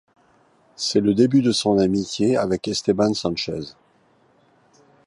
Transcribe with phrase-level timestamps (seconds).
[0.75, 3.61] C'est le début de son amitié avec Esteban Sánchez.